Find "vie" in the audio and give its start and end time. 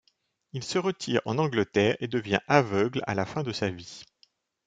3.69-4.03